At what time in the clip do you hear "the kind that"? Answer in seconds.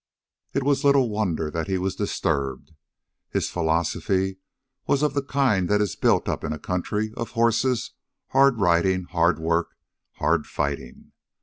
5.13-5.79